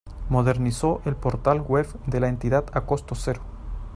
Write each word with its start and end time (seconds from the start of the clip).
Modernizó 0.29 0.99
el 1.05 1.15
portal 1.15 1.61
web 1.61 1.85
de 2.07 2.19
la 2.19 2.27
Entidad 2.27 2.65
a 2.73 2.87
costo 2.87 3.13
cero. 3.13 3.43